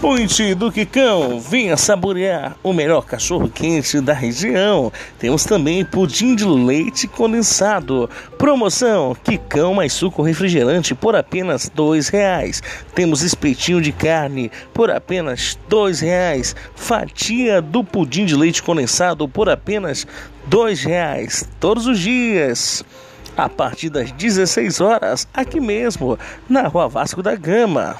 Ponte 0.00 0.54
do 0.54 0.70
Quicão, 0.70 1.40
venha 1.40 1.76
saborear 1.76 2.56
o 2.62 2.72
melhor 2.72 3.04
cachorro 3.04 3.48
quente 3.48 4.00
da 4.00 4.12
região. 4.12 4.92
Temos 5.18 5.42
também 5.42 5.84
pudim 5.84 6.36
de 6.36 6.44
leite 6.44 7.08
condensado. 7.08 8.08
Promoção: 8.38 9.16
Quicão 9.24 9.74
mais 9.74 9.92
suco 9.92 10.22
refrigerante 10.22 10.94
por 10.94 11.16
apenas 11.16 11.68
dois 11.74 12.08
reais. 12.08 12.62
Temos 12.94 13.22
espetinho 13.22 13.82
de 13.82 13.90
carne 13.90 14.52
por 14.72 14.88
apenas 14.88 15.58
dois 15.68 15.98
reais. 15.98 16.54
Fatia 16.76 17.60
do 17.60 17.82
pudim 17.82 18.24
de 18.24 18.36
leite 18.36 18.62
condensado 18.62 19.28
por 19.28 19.48
apenas 19.48 20.06
dois 20.46 20.80
reais. 20.84 21.48
Todos 21.58 21.88
os 21.88 21.98
dias. 21.98 22.84
A 23.36 23.48
partir 23.48 23.90
das 23.90 24.12
16 24.12 24.80
horas, 24.80 25.26
aqui 25.34 25.60
mesmo, 25.60 26.16
na 26.48 26.68
Rua 26.68 26.88
Vasco 26.88 27.20
da 27.20 27.34
Gama. 27.34 27.96